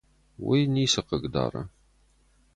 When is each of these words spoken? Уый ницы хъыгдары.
Уый 0.45 0.63
ницы 0.73 1.01
хъыгдары. 1.07 1.61